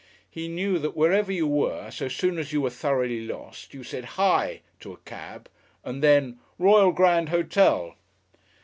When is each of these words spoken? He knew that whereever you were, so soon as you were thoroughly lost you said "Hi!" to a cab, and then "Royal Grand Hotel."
He 0.27 0.47
knew 0.47 0.79
that 0.79 0.97
whereever 0.97 1.31
you 1.31 1.45
were, 1.45 1.91
so 1.91 2.07
soon 2.07 2.39
as 2.39 2.51
you 2.51 2.59
were 2.61 2.71
thoroughly 2.71 3.27
lost 3.27 3.75
you 3.75 3.83
said 3.83 4.03
"Hi!" 4.17 4.61
to 4.79 4.93
a 4.93 4.97
cab, 4.97 5.47
and 5.85 6.01
then 6.01 6.39
"Royal 6.57 6.91
Grand 6.91 7.29
Hotel." 7.29 7.93